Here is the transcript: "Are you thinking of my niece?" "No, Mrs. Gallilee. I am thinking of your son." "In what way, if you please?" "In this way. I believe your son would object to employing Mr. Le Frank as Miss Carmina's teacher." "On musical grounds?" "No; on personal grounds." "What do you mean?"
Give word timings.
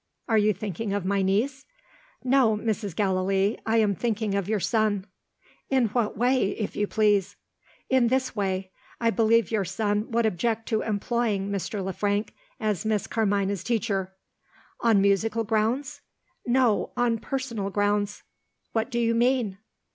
"Are 0.27 0.35
you 0.39 0.51
thinking 0.51 0.93
of 0.93 1.05
my 1.05 1.21
niece?" 1.21 1.63
"No, 2.23 2.57
Mrs. 2.57 2.95
Gallilee. 2.95 3.59
I 3.67 3.77
am 3.77 3.93
thinking 3.93 4.33
of 4.33 4.49
your 4.49 4.59
son." 4.59 5.05
"In 5.69 5.89
what 5.89 6.17
way, 6.17 6.57
if 6.57 6.75
you 6.75 6.87
please?" 6.87 7.35
"In 7.87 8.07
this 8.07 8.35
way. 8.35 8.71
I 8.99 9.11
believe 9.11 9.51
your 9.51 9.63
son 9.63 10.09
would 10.09 10.25
object 10.25 10.67
to 10.69 10.81
employing 10.81 11.51
Mr. 11.51 11.85
Le 11.85 11.93
Frank 11.93 12.33
as 12.59 12.83
Miss 12.83 13.05
Carmina's 13.05 13.63
teacher." 13.63 14.15
"On 14.79 14.99
musical 15.03 15.43
grounds?" 15.43 16.01
"No; 16.47 16.93
on 16.97 17.19
personal 17.19 17.69
grounds." 17.69 18.23
"What 18.71 18.89
do 18.89 18.97
you 18.97 19.13
mean?" 19.13 19.59